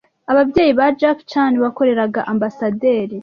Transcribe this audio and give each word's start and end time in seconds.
Ababyeyi 0.31 0.73
ba 0.79 0.85
Jack 0.99 1.19
Chan 1.31 1.53
bakoreraga 1.63 2.21
Ambasaderi 2.31 3.17